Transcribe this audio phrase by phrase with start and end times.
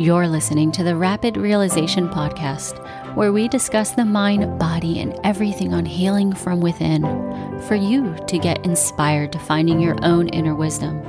[0.00, 2.82] You're listening to the Rapid Realization Podcast,
[3.14, 7.02] where we discuss the mind, body, and everything on healing from within
[7.68, 11.02] for you to get inspired to finding your own inner wisdom,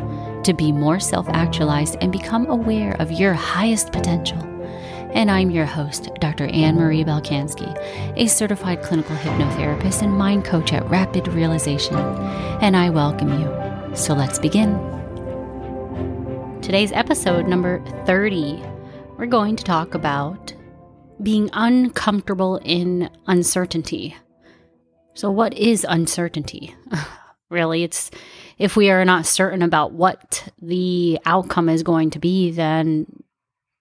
[0.43, 4.39] to be more self actualized and become aware of your highest potential.
[5.13, 6.47] And I'm your host, Dr.
[6.47, 7.73] Anne Marie Balkanski,
[8.17, 11.95] a certified clinical hypnotherapist and mind coach at Rapid Realization.
[11.95, 13.95] And I welcome you.
[13.95, 14.73] So let's begin.
[16.61, 18.65] Today's episode number 30
[19.21, 20.51] we're going to talk about
[21.21, 24.15] being uncomfortable in uncertainty.
[25.13, 26.75] So, what is uncertainty?
[27.51, 28.09] really, it's
[28.57, 33.05] if we are not certain about what the outcome is going to be, then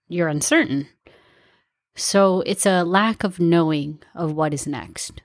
[0.09, 0.89] you're uncertain.
[1.97, 5.23] So, it's a lack of knowing of what is next.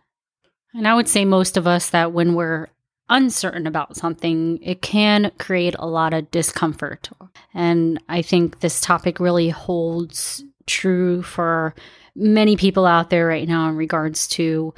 [0.73, 2.69] And I would say most of us that when we're
[3.09, 7.09] uncertain about something, it can create a lot of discomfort.
[7.53, 11.75] And I think this topic really holds true for
[12.15, 14.73] many people out there right now in regards to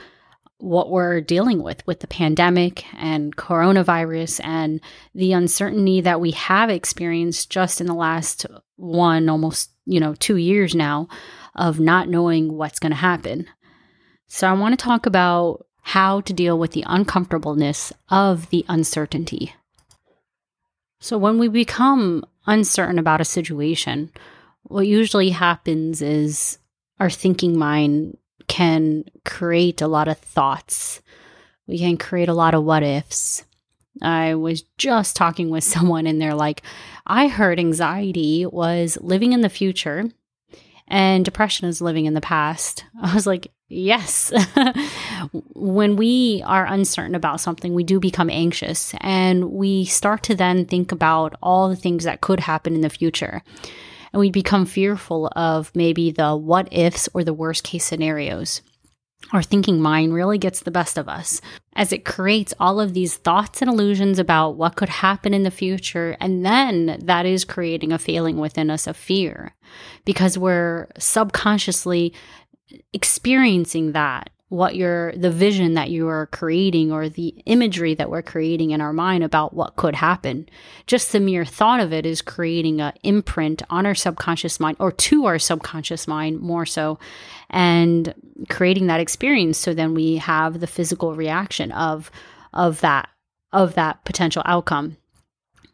[0.59, 4.81] what we're dealing with with the pandemic and coronavirus and
[5.14, 10.38] the uncertainty that we have experienced just in the last one almost you know 2
[10.38, 11.08] years now
[11.56, 13.45] of not knowing what's going to happen.
[14.28, 19.53] So I want to talk about how to deal with the uncomfortableness of the uncertainty.
[20.99, 24.11] So, when we become uncertain about a situation,
[24.63, 26.57] what usually happens is
[26.99, 28.17] our thinking mind
[28.49, 31.02] can create a lot of thoughts.
[31.67, 33.45] We can create a lot of what ifs.
[34.01, 36.63] I was just talking with someone and they're like,
[37.05, 40.09] I heard anxiety was living in the future
[40.88, 42.85] and depression is living in the past.
[43.02, 44.31] I was like, yes.
[45.53, 50.66] when we are uncertain about something, we do become anxious and we start to then
[50.66, 53.44] think about all the things that could happen in the future.
[54.13, 58.61] And we become fearful of maybe the what ifs or the worst case scenarios
[59.33, 61.41] our thinking mind really gets the best of us
[61.75, 65.51] as it creates all of these thoughts and illusions about what could happen in the
[65.51, 66.16] future.
[66.19, 69.56] And then that is creating a feeling within us of fear
[70.06, 72.13] because we're subconsciously
[72.94, 78.22] experiencing that what you're the vision that you are creating or the imagery that we're
[78.22, 80.47] creating in our mind about what could happen.
[80.85, 84.91] Just the mere thought of it is creating an imprint on our subconscious mind or
[84.91, 86.97] to our subconscious mind more so
[87.50, 88.13] and
[88.50, 92.12] creating that experience so then we have the physical reaction of
[92.53, 93.09] of that
[93.53, 94.97] of that potential outcome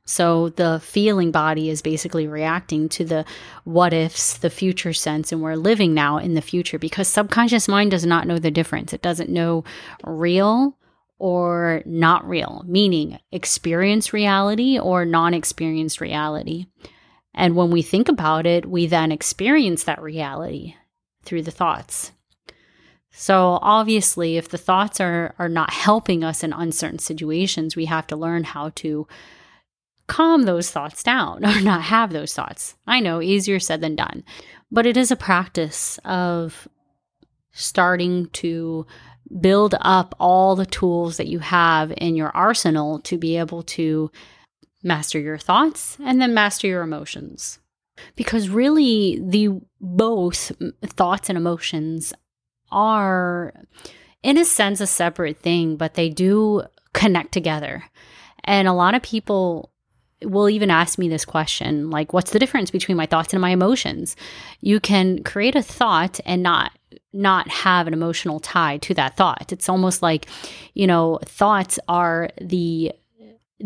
[0.06, 3.26] so the feeling body is basically reacting to the
[3.64, 7.92] what ifs, the future sense, and we're living now in the future because subconscious mind
[7.92, 8.92] does not know the difference.
[8.92, 9.64] It doesn't know
[10.04, 10.78] real
[11.20, 16.66] or not real, meaning experienced reality or non experienced reality.
[17.34, 20.76] And when we think about it, we then experience that reality
[21.24, 22.12] through the thoughts.
[23.10, 28.06] So obviously, if the thoughts are, are not helping us in uncertain situations, we have
[28.08, 29.08] to learn how to
[30.08, 32.76] calm those thoughts down or not have those thoughts.
[32.88, 34.24] I know, easier said than done.
[34.72, 36.68] But it is a practice of
[37.52, 38.86] starting to
[39.40, 44.12] build up all the tools that you have in your arsenal to be able to
[44.84, 47.60] master your thoughts and then master your emotions.
[48.16, 50.52] Because really, the both
[50.84, 52.12] thoughts and emotions
[52.72, 53.54] are,
[54.24, 57.84] in a sense, a separate thing, but they do connect together.
[58.44, 59.72] And a lot of people
[60.26, 63.52] will even ask me this question like what's the difference between my thoughts and my
[63.52, 64.16] emotions?
[64.62, 66.72] You can create a thought and not
[67.12, 69.52] not have an emotional tie to that thought.
[69.52, 70.28] It's almost like
[70.74, 72.92] you know thoughts are the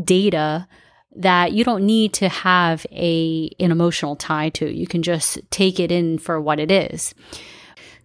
[0.03, 0.67] data
[1.15, 4.71] that you don't need to have a an emotional tie to.
[4.71, 7.13] You can just take it in for what it is.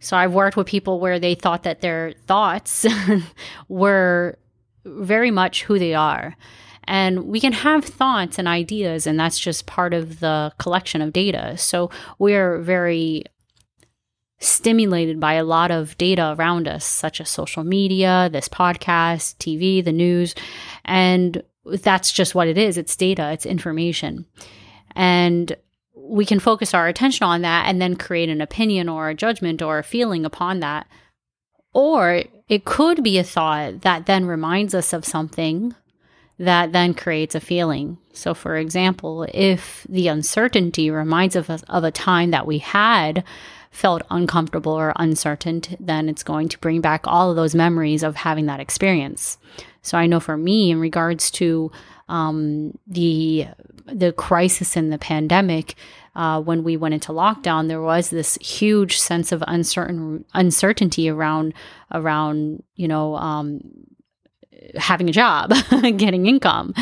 [0.01, 2.85] So i've worked with people where they thought that their thoughts
[3.69, 4.37] were
[4.85, 6.37] very much who they are
[6.84, 11.12] and we can have thoughts and ideas, and that's just part of the collection of
[11.12, 11.56] data.
[11.56, 13.25] So we're very
[14.43, 19.84] stimulated by a lot of data around us, such as social media, this podcast, TV,
[19.84, 20.34] the news.
[20.84, 24.26] And that's just what it is it's data, it's information.
[24.96, 25.56] And
[25.94, 29.62] we can focus our attention on that and then create an opinion or a judgment
[29.62, 30.87] or a feeling upon that.
[31.73, 35.75] Or it could be a thought that then reminds us of something
[36.38, 37.99] that then creates a feeling.
[38.12, 43.25] So, for example, if the uncertainty reminds of us of a time that we had
[43.70, 48.17] felt uncomfortable or uncertain, then it's going to bring back all of those memories of
[48.17, 49.38] having that experience.
[49.82, 51.70] So, I know for me, in regards to
[52.08, 53.46] um, the
[53.87, 55.75] the crisis in the pandemic,
[56.14, 61.55] uh, when we went into lockdown, there was this huge sense of uncertain uncertainty around
[61.90, 63.61] around you know um,
[64.76, 65.53] having a job,
[65.97, 66.75] getting income,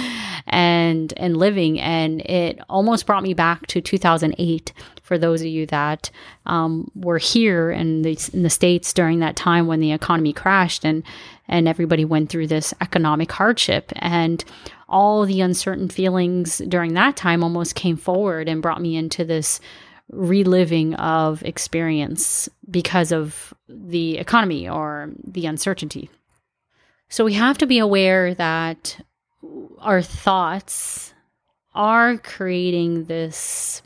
[0.47, 4.73] and and living, and it almost brought me back to 2008.
[5.03, 6.11] For those of you that
[6.47, 10.85] um, were here in the in the states during that time when the economy crashed
[10.85, 11.03] and
[11.49, 14.44] and everybody went through this economic hardship and
[14.88, 19.61] all the uncertain feelings during that time almost came forward and brought me into this
[20.11, 26.11] reliving of experience because of the economy or the uncertainty.
[27.11, 28.99] So we have to be aware that
[29.81, 31.12] our thoughts
[31.75, 33.83] are creating this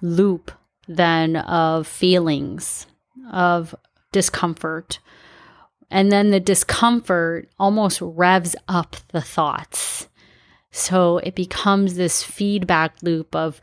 [0.00, 0.50] loop
[0.88, 2.86] then of feelings
[3.30, 3.74] of
[4.12, 4.98] discomfort.
[5.90, 10.08] And then the discomfort almost revs up the thoughts.
[10.70, 13.60] So it becomes this feedback loop of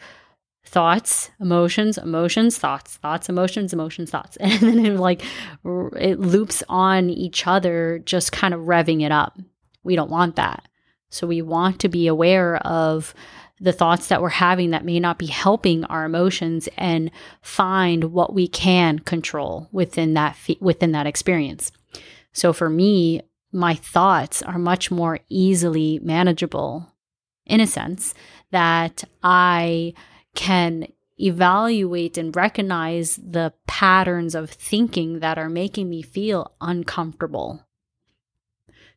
[0.71, 4.37] thoughts, emotions, emotions, thoughts, thoughts, emotions, emotions, thoughts.
[4.41, 5.21] And then it like
[5.65, 9.37] it loops on each other, just kind of revving it up.
[9.83, 10.67] We don't want that.
[11.09, 13.13] So we want to be aware of
[13.59, 18.33] the thoughts that we're having that may not be helping our emotions and find what
[18.33, 21.73] we can control within that within that experience.
[22.31, 23.21] So for me,
[23.51, 26.91] my thoughts are much more easily manageable
[27.45, 28.13] in a sense,
[28.51, 29.93] that I
[30.35, 30.87] can
[31.19, 37.65] evaluate and recognize the patterns of thinking that are making me feel uncomfortable.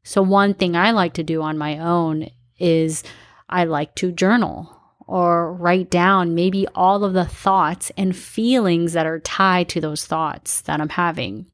[0.03, 2.29] So, one thing I like to do on my own
[2.59, 3.03] is
[3.49, 4.71] I like to journal
[5.07, 10.07] or write down maybe all of the thoughts and feelings that are tied to those
[10.07, 11.47] thoughts that I'm having.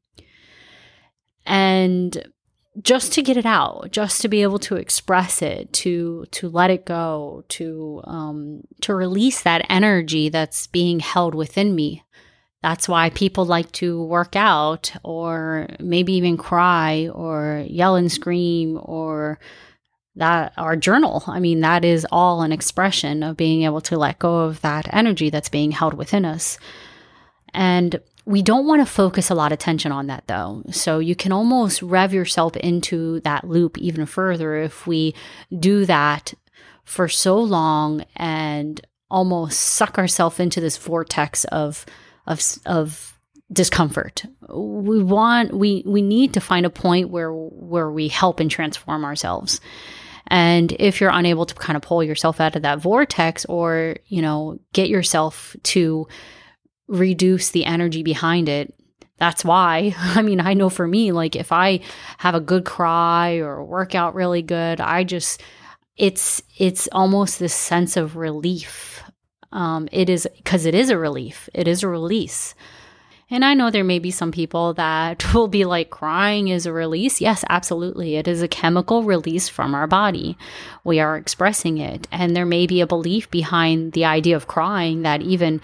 [1.45, 2.31] And
[2.81, 6.69] just to get it out, just to be able to express it, to to let
[6.69, 12.03] it go, to um, to release that energy that's being held within me.
[12.63, 18.79] That's why people like to work out, or maybe even cry, or yell and scream,
[18.81, 19.39] or
[20.15, 21.23] that our journal.
[21.27, 24.93] I mean, that is all an expression of being able to let go of that
[24.93, 26.57] energy that's being held within us.
[27.53, 27.99] And
[28.31, 30.63] we don't want to focus a lot of attention on that though.
[30.71, 35.13] So you can almost rev yourself into that loop even further if we
[35.57, 36.33] do that
[36.83, 41.85] for so long and almost suck ourselves into this vortex of
[42.25, 43.19] of of
[43.51, 44.23] discomfort.
[44.49, 49.03] We want we we need to find a point where where we help and transform
[49.03, 49.59] ourselves.
[50.27, 54.21] And if you're unable to kind of pull yourself out of that vortex or, you
[54.21, 56.07] know, get yourself to
[56.91, 58.73] reduce the energy behind it.
[59.17, 59.95] That's why.
[59.97, 61.79] I mean, I know for me, like if I
[62.19, 65.41] have a good cry or work out really good, I just
[65.97, 69.03] it's it's almost this sense of relief.
[69.51, 71.49] Um, it is because it is a relief.
[71.53, 72.55] It is a release.
[73.33, 76.73] And I know there may be some people that will be like, crying is a
[76.73, 77.21] release.
[77.21, 78.17] Yes, absolutely.
[78.17, 80.37] It is a chemical release from our body.
[80.83, 82.09] We are expressing it.
[82.11, 85.61] And there may be a belief behind the idea of crying that even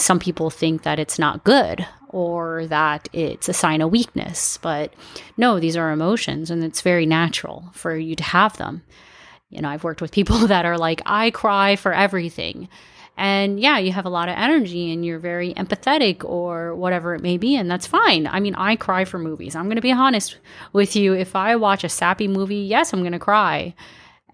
[0.00, 4.58] some people think that it's not good or that it's a sign of weakness.
[4.58, 4.94] But
[5.36, 8.82] no, these are emotions and it's very natural for you to have them.
[9.50, 12.68] You know, I've worked with people that are like, I cry for everything.
[13.16, 17.22] And yeah, you have a lot of energy and you're very empathetic or whatever it
[17.22, 17.56] may be.
[17.56, 18.28] And that's fine.
[18.28, 19.56] I mean, I cry for movies.
[19.56, 20.38] I'm going to be honest
[20.72, 21.14] with you.
[21.14, 23.74] If I watch a sappy movie, yes, I'm going to cry.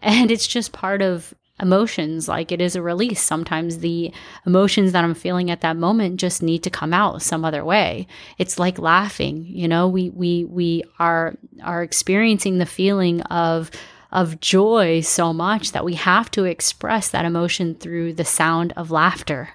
[0.03, 3.21] And it's just part of emotions like it is a release.
[3.21, 4.13] Sometimes the
[4.45, 8.07] emotions that i'm feeling at that moment just need to come out some other way.
[8.39, 9.89] It's like laughing you know?
[9.89, 13.71] We we we are are experiencing the feeling of
[14.11, 18.91] of joy so much that we have to express that emotion through the sound of
[18.91, 19.51] laughter.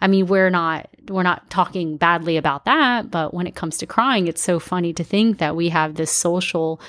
[0.00, 3.86] I mean we're not we're not talking badly about that but when it comes to
[3.86, 6.80] crying it's so funny to think that we have this social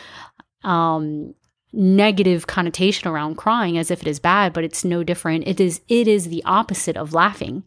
[0.64, 1.34] um
[1.74, 5.48] negative connotation around crying as if it is bad but it's no different.
[5.48, 7.64] It is it is the opposite of laughing.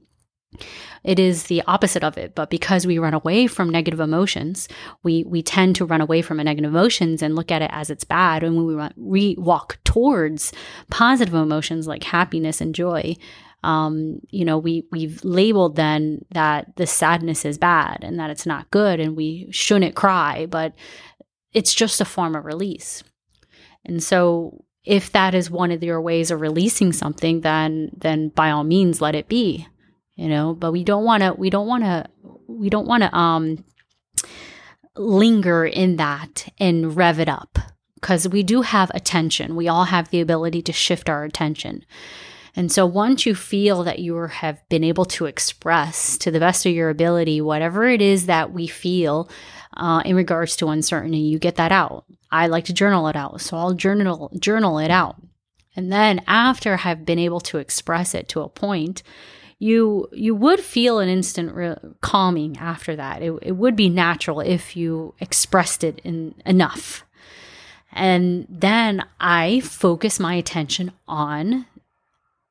[1.04, 4.69] It is the opposite of it but because we run away from negative emotions
[5.02, 8.04] we we tend to run away from negative emotions and look at it as it's
[8.04, 8.42] bad.
[8.42, 10.52] And when we, run, we walk towards
[10.90, 13.16] positive emotions like happiness and joy
[13.62, 18.47] um, you know, we we've labeled then that the sadness is bad and that it's
[18.47, 20.73] not good and we shouldn't cry, but
[21.52, 23.02] it's just a form of release.
[23.84, 28.50] And so if that is one of your ways of releasing something, then then by
[28.50, 29.66] all means let it be.
[30.16, 32.06] You know, but we don't want to we don't want to
[32.46, 33.64] we don't want to um
[34.96, 37.58] linger in that and rev it up
[37.94, 39.56] because we do have attention.
[39.56, 41.84] We all have the ability to shift our attention.
[42.56, 46.66] And so once you feel that you have been able to express to the best
[46.66, 49.30] of your ability whatever it is that we feel
[49.76, 52.04] uh, in regards to uncertainty, you get that out.
[52.32, 55.16] I like to journal it out, so I'll journal journal it out.
[55.76, 59.02] And then after I've been able to express it to a point,
[59.58, 63.22] you you would feel an instant re- calming after that.
[63.22, 67.04] It, it would be natural if you expressed it in enough.
[67.92, 71.66] And then I focus my attention on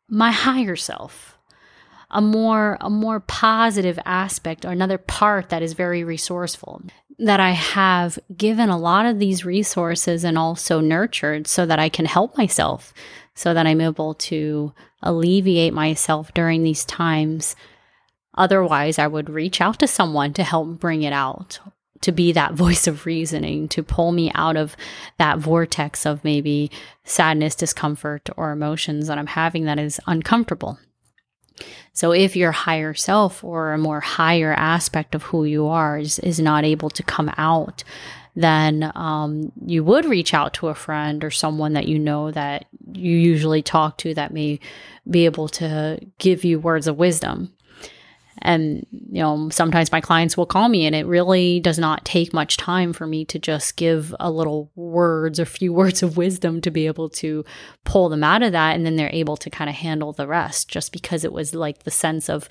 [0.08, 1.39] my higher self
[2.12, 6.82] a more a more positive aspect or another part that is very resourceful
[7.20, 11.90] that I have given a lot of these resources and also nurtured so that I
[11.90, 12.94] can help myself
[13.36, 17.56] so that I'm able to alleviate myself during these times.
[18.36, 21.60] Otherwise I would reach out to someone to help bring it out
[22.02, 24.76] to be that voice of reasoning to pull me out of
[25.18, 26.72] that vortex of maybe
[27.04, 30.80] sadness discomfort or emotions that I'm having that is uncomfortable
[31.94, 36.20] so if your higher self or a more higher aspect of who you are is,
[36.20, 37.84] is not able to come out,
[38.36, 42.66] then um, you would reach out to a friend or someone that you know that
[42.94, 44.60] you usually talk to that may
[45.10, 47.54] be able to give you words of wisdom.
[48.42, 52.34] And, you know, sometimes my clients will call me and it really does not take
[52.34, 56.62] much time for me to just give a little words or few words of wisdom
[56.62, 57.44] to be able to
[57.86, 58.76] pull them out of that.
[58.76, 61.84] And then they're able to kind of handle the rest just because it was like
[61.84, 62.48] the sense of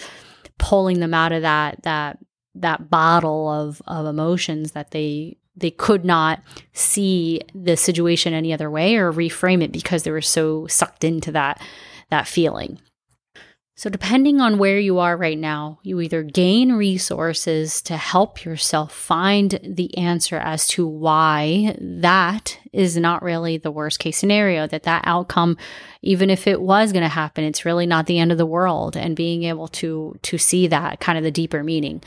[0.59, 2.19] pulling them out of that, that,
[2.55, 6.41] that bottle of, of emotions that they they could not
[6.73, 11.33] see the situation any other way or reframe it because they were so sucked into
[11.33, 11.61] that
[12.11, 12.79] that feeling.
[13.79, 18.93] So, depending on where you are right now, you either gain resources to help yourself
[18.93, 24.83] find the answer as to why that is not really the worst case scenario, that
[24.83, 25.57] that outcome,
[26.03, 28.97] even if it was going to happen, it's really not the end of the world,
[28.97, 32.03] and being able to, to see that kind of the deeper meaning.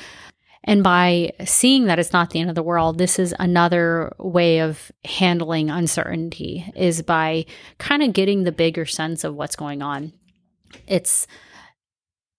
[0.65, 4.59] And by seeing that it's not the end of the world, this is another way
[4.59, 7.45] of handling uncertainty is by
[7.77, 10.11] kind of getting the bigger sense of what's going on.
[10.85, 11.27] It's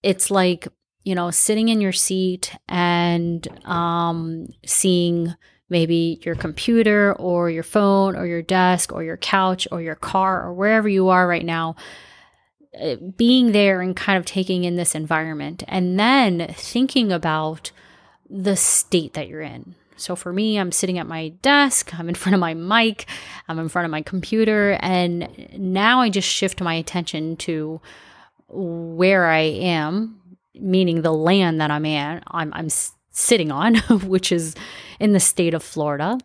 [0.03, 0.69] it's like
[1.05, 5.35] you know sitting in your seat and um, seeing
[5.69, 10.43] maybe your computer or your phone or your desk or your couch or your car
[10.43, 11.75] or wherever you are right now
[12.81, 17.73] uh, being there and kind of taking in this environment and then thinking about
[18.31, 19.75] the state that you're in.
[19.97, 23.07] So for me, I'm sitting at my desk, I'm in front of my mic,
[23.49, 27.81] I'm in front of my computer, and now I just shift my attention to
[28.53, 30.21] where I am,
[30.55, 32.69] meaning the land that I'm in, I'm, I'm
[33.11, 34.55] sitting on, which is
[35.01, 36.19] in the state of Florida.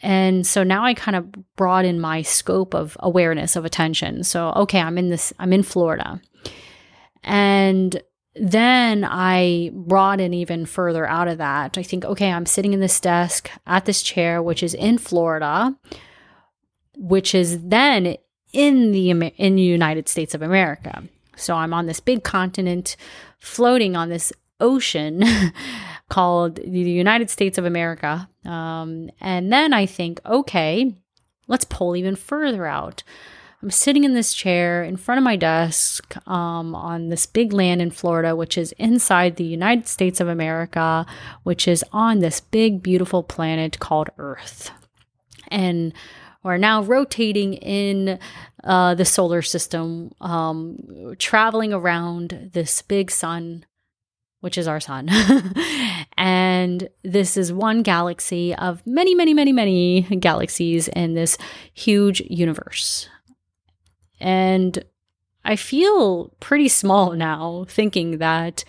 [0.00, 4.22] And so now I kind of broaden my scope of awareness of attention.
[4.22, 6.20] So, okay, I'm in this, I'm in Florida.
[7.24, 8.00] And
[8.36, 11.76] then I broaden even further out of that.
[11.76, 15.76] I think, okay, I'm sitting in this desk at this chair, which is in Florida,
[16.96, 18.16] which is then
[18.52, 21.02] in the in the United States of America.
[21.38, 22.96] So I'm on this big continent
[23.38, 25.22] floating on this ocean
[26.08, 28.28] called the United States of America.
[28.44, 30.94] Um, and then I think, okay,
[31.46, 33.02] let's pull even further out.
[33.60, 37.82] I'm sitting in this chair in front of my desk um, on this big land
[37.82, 41.04] in Florida, which is inside the United States of America,
[41.42, 44.70] which is on this big, beautiful planet called Earth.
[45.48, 45.92] And
[46.42, 48.18] we're now rotating in
[48.64, 53.66] uh, the solar system, um, traveling around this big sun,
[54.40, 55.08] which is our sun.
[56.16, 61.38] and this is one galaxy of many, many, many, many galaxies in this
[61.74, 63.08] huge universe.
[64.20, 64.84] And
[65.44, 68.64] I feel pretty small now thinking that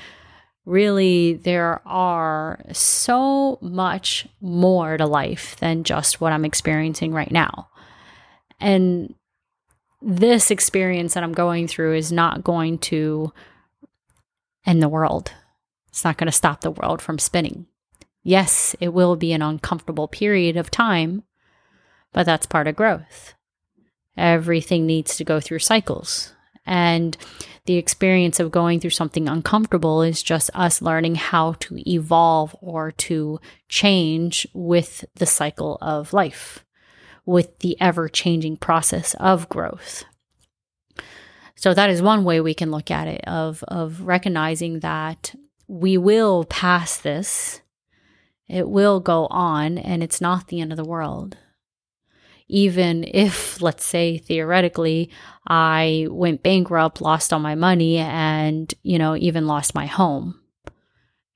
[0.66, 7.70] really there are so much more to life than just what I'm experiencing right now.
[8.60, 9.16] And
[10.01, 13.34] this experience that I'm going through is not going to
[14.66, 15.32] end the world.
[15.89, 17.66] It's not going to stop the world from spinning.
[18.24, 21.24] Yes, it will be an uncomfortable period of time,
[22.13, 23.34] but that's part of growth.
[24.18, 26.34] Everything needs to go through cycles.
[26.69, 27.17] And
[27.65, 32.91] the experience of going through something uncomfortable is just us learning how to evolve or
[32.91, 36.63] to change with the cycle of life,
[37.25, 40.03] with the ever changing process of growth.
[41.55, 45.33] So that is one way we can look at it of, of recognizing that
[45.67, 47.61] we will pass this,
[48.47, 51.35] it will go on, and it's not the end of the world.
[52.50, 55.12] Even if, let's say, theoretically,
[55.48, 60.39] I went bankrupt, lost all my money, and, you know, even lost my home.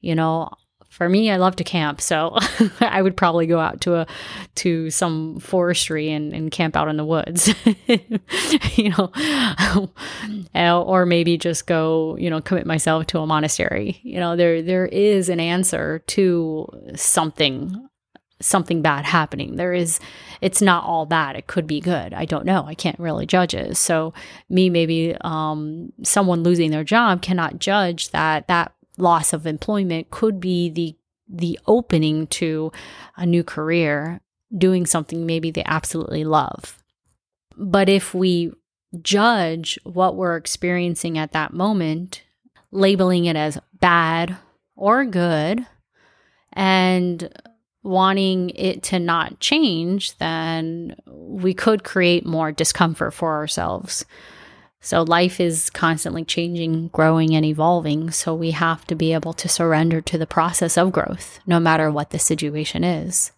[0.01, 0.50] You know,
[0.89, 2.38] for me, I love to camp, so
[2.79, 4.08] I would probably go out to a
[4.55, 7.53] to some forestry and, and camp out in the woods,
[8.75, 9.12] you know,
[10.86, 14.00] or maybe just go, you know, commit myself to a monastery.
[14.03, 17.89] You know, there there is an answer to something
[18.39, 19.55] something bad happening.
[19.55, 20.00] There is
[20.43, 21.38] it's not all bad.
[21.38, 22.13] It could be good.
[22.13, 22.65] I don't know.
[22.67, 23.77] I can't really judge it.
[23.77, 24.13] So
[24.50, 30.41] me maybe um, someone losing their job cannot judge that that loss of employment could
[30.41, 30.95] be the
[31.29, 32.73] the opening to
[33.15, 34.19] a new career
[34.55, 36.83] doing something maybe they absolutely love.
[37.55, 38.51] But if we
[39.01, 42.21] judge what we're experiencing at that moment,
[42.69, 44.35] labeling it as bad
[44.75, 45.65] or good,
[46.51, 47.31] and
[47.83, 54.05] wanting it to not change, then we could create more discomfort for ourselves.
[54.79, 58.11] So life is constantly changing, growing, and evolving.
[58.11, 61.89] So we have to be able to surrender to the process of growth, no matter
[61.89, 63.31] what the situation is.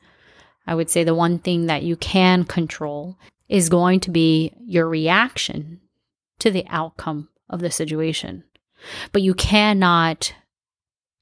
[0.65, 4.89] I would say the one thing that you can control is going to be your
[4.89, 5.81] reaction
[6.39, 8.43] to the outcome of the situation.
[9.11, 10.33] But you cannot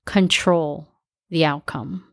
[0.06, 0.88] control
[1.30, 2.13] the outcome.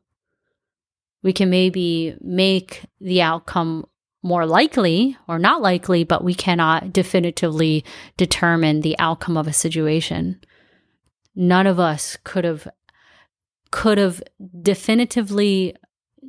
[1.23, 3.87] We can maybe make the outcome
[4.23, 7.85] more likely or not likely, but we cannot definitively
[8.17, 10.41] determine the outcome of a situation.
[11.35, 12.69] None of us could have
[13.71, 14.21] could have
[14.63, 15.77] definitively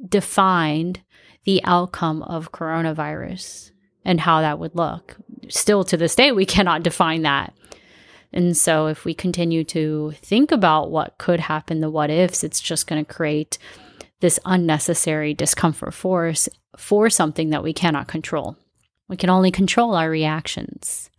[0.08, 1.02] defined
[1.44, 3.72] the outcome of coronavirus
[4.06, 5.18] and how that would look.
[5.50, 7.54] Still to this day we cannot define that.
[8.34, 12.62] And so if we continue to think about what could happen, the what ifs, it's
[12.62, 13.58] just going to create
[14.22, 16.48] this unnecessary discomfort for us
[16.78, 18.56] for something that we cannot control.
[19.10, 21.10] We can only control our reactions.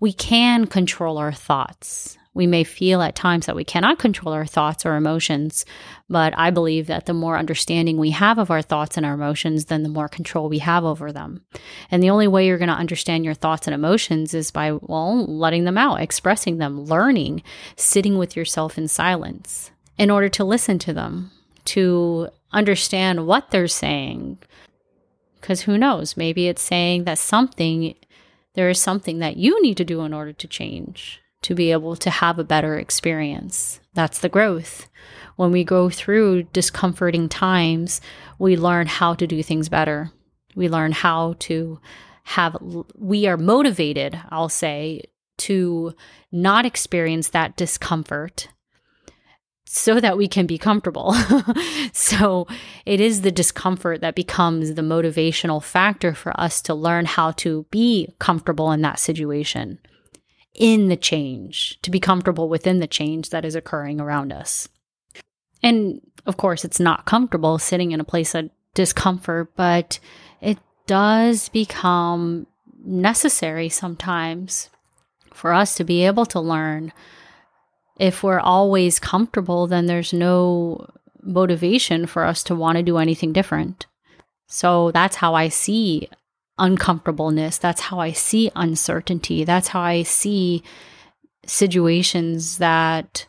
[0.00, 2.16] We can control our thoughts.
[2.32, 5.64] We may feel at times that we cannot control our thoughts or emotions,
[6.08, 9.64] but I believe that the more understanding we have of our thoughts and our emotions,
[9.64, 11.44] then the more control we have over them.
[11.90, 15.26] And the only way you're going to understand your thoughts and emotions is by, well,
[15.26, 17.42] letting them out, expressing them, learning,
[17.74, 21.32] sitting with yourself in silence in order to listen to them,
[21.64, 24.38] to understand what they're saying,
[25.40, 26.16] because who knows?
[26.16, 27.94] Maybe it's saying that something,
[28.54, 31.96] there is something that you need to do in order to change, to be able
[31.96, 33.80] to have a better experience.
[33.94, 34.88] That's the growth.
[35.36, 38.00] When we go through discomforting times,
[38.38, 40.10] we learn how to do things better.
[40.54, 41.80] We learn how to
[42.24, 42.56] have,
[42.94, 45.04] we are motivated, I'll say,
[45.38, 45.94] to
[46.30, 48.48] not experience that discomfort
[49.72, 51.14] so that we can be comfortable.
[51.92, 52.48] so
[52.84, 57.64] it is the discomfort that becomes the motivational factor for us to learn how to
[57.70, 59.78] be comfortable in that situation,
[60.54, 64.68] in the change, to be comfortable within the change that is occurring around us.
[65.62, 70.00] And of course, it's not comfortable sitting in a place of discomfort, but
[70.40, 72.48] it does become
[72.84, 74.68] necessary sometimes
[75.32, 76.92] for us to be able to learn
[78.00, 80.88] if we're always comfortable, then there's no
[81.22, 83.86] motivation for us to want to do anything different.
[84.46, 86.08] So that's how I see
[86.58, 87.58] uncomfortableness.
[87.58, 89.44] That's how I see uncertainty.
[89.44, 90.62] That's how I see
[91.44, 93.26] situations that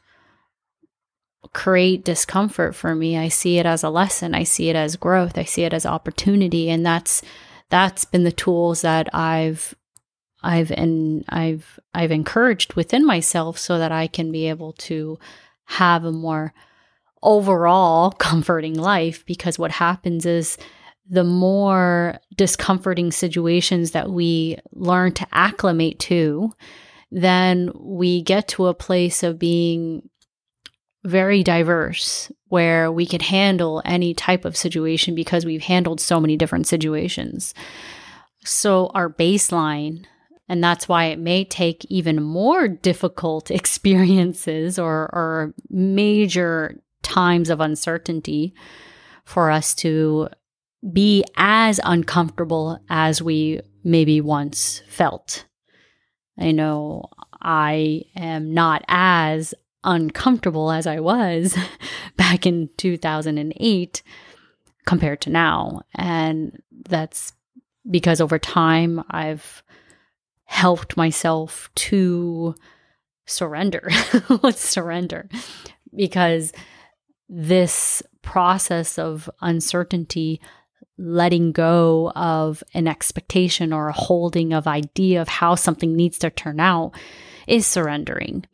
[1.51, 3.17] create discomfort for me.
[3.17, 4.33] I see it as a lesson.
[4.33, 5.37] I see it as growth.
[5.37, 6.69] I see it as opportunity.
[6.69, 7.21] And that's
[7.69, 9.75] that's been the tools that I've
[10.43, 15.19] I've and I've I've encouraged within myself so that I can be able to
[15.65, 16.53] have a more
[17.21, 20.57] overall comforting life because what happens is
[21.09, 26.53] the more discomforting situations that we learn to acclimate to
[27.11, 30.09] then we get to a place of being
[31.03, 36.37] very diverse where we can handle any type of situation because we've handled so many
[36.37, 37.53] different situations.
[38.43, 40.05] So, our baseline
[40.51, 47.61] and that's why it may take even more difficult experiences or, or major times of
[47.61, 48.53] uncertainty
[49.23, 50.27] for us to
[50.91, 55.45] be as uncomfortable as we maybe once felt.
[56.37, 57.05] I know
[57.41, 59.53] I am not as
[59.85, 61.57] uncomfortable as I was
[62.17, 64.03] back in 2008
[64.85, 65.83] compared to now.
[65.95, 67.31] And that's
[67.89, 69.63] because over time I've
[70.51, 72.53] helped myself to
[73.25, 73.89] surrender.
[74.43, 75.29] Let's surrender.
[75.95, 76.51] Because
[77.29, 80.41] this process of uncertainty
[80.97, 86.29] letting go of an expectation or a holding of idea of how something needs to
[86.29, 86.91] turn out
[87.47, 88.45] is surrendering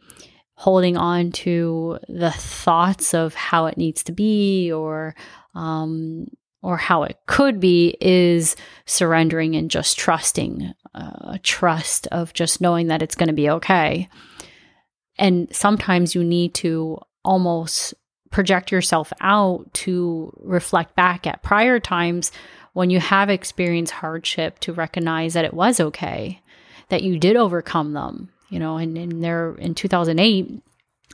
[0.58, 5.14] holding on to the thoughts of how it needs to be or
[5.54, 6.26] um,
[6.68, 12.60] or how it could be is surrendering and just trusting uh, a trust of just
[12.60, 14.10] knowing that it's going to be okay.
[15.18, 17.94] And sometimes you need to almost
[18.32, 22.34] project yourself out to reflect back at prior times
[22.74, 26.42] when you have experienced hardship to recognize that it was okay
[26.90, 30.62] that you did overcome them you know, and, and there in 2008,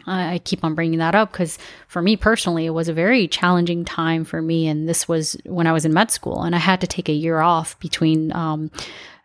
[0.06, 3.86] I keep on bringing that up because for me personally, it was a very challenging
[3.86, 4.68] time for me.
[4.68, 7.14] And this was when I was in med school, and I had to take a
[7.14, 8.70] year off between um,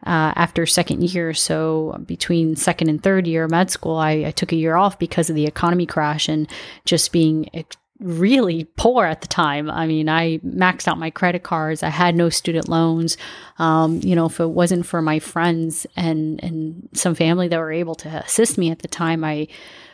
[0.07, 1.35] uh, after second year.
[1.35, 5.29] So between second and third year med school, I, I, took a year off because
[5.29, 6.49] of the economy crash and
[6.85, 7.51] just being
[7.99, 9.69] really poor at the time.
[9.69, 11.83] I mean, I maxed out my credit cards.
[11.83, 13.17] I had no student loans.
[13.59, 17.73] Um, you know, if it wasn't for my friends and and some family that were
[17.73, 19.49] able to assist me at the time, I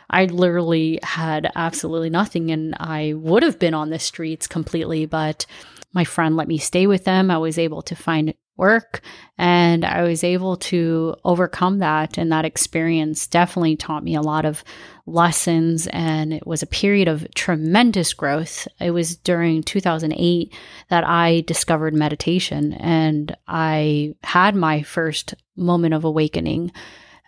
[0.09, 5.05] I literally had absolutely nothing, and I would have been on the streets completely.
[5.05, 5.45] But
[5.93, 7.31] my friend let me stay with them.
[7.31, 9.01] I was able to find work
[9.37, 12.17] and I was able to overcome that.
[12.17, 14.63] And that experience definitely taught me a lot of
[15.05, 15.87] lessons.
[15.87, 18.67] And it was a period of tremendous growth.
[18.79, 20.53] It was during 2008
[20.89, 26.71] that I discovered meditation and I had my first moment of awakening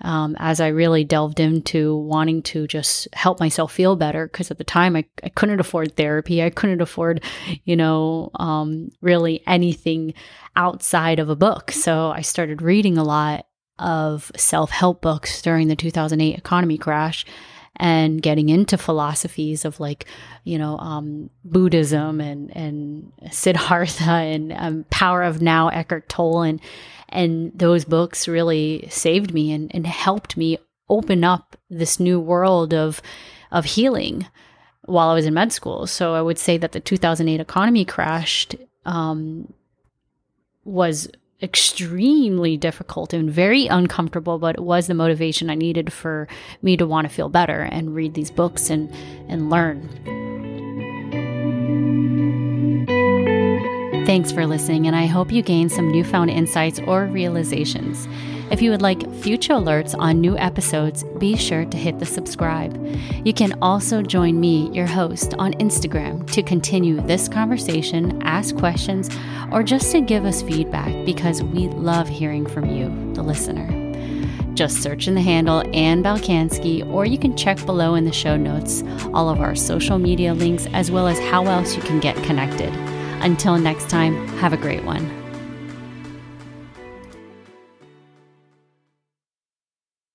[0.01, 4.27] um, as I really delved into wanting to just help myself feel better.
[4.27, 6.43] Because at the time, I, I couldn't afford therapy.
[6.43, 7.23] I couldn't afford,
[7.63, 10.13] you know, um, really anything
[10.55, 11.71] outside of a book.
[11.71, 13.45] So I started reading a lot
[13.79, 17.25] of self help books during the 2008 economy crash
[17.79, 20.05] and getting into philosophies of like,
[20.43, 26.41] you know, um, Buddhism and, and Siddhartha and um, Power of Now, Eckhart Tolle.
[26.41, 26.61] And,
[27.09, 30.57] and those books really saved me and, and helped me
[30.89, 33.01] open up this new world of,
[33.51, 34.27] of healing
[34.85, 35.85] while I was in med school.
[35.87, 39.53] So I would say that the 2008 economy crashed um,
[40.63, 41.09] was
[41.41, 46.27] extremely difficult and very uncomfortable, but it was the motivation I needed for
[46.61, 48.91] me to want to feel better and read these books and,
[49.27, 50.16] and learn.
[54.07, 58.07] Thanks for listening, and I hope you gain some newfound insights or realizations.
[58.49, 62.73] If you would like future alerts on new episodes, be sure to hit the subscribe.
[63.25, 69.09] You can also join me, your host, on Instagram to continue this conversation, ask questions,
[69.51, 73.67] or just to give us feedback because we love hearing from you, the listener.
[74.53, 78.37] Just search in the handle Ann Balkanski, or you can check below in the show
[78.37, 82.15] notes all of our social media links as well as how else you can get
[82.23, 82.73] connected.
[83.21, 85.26] Until next time, have a great one.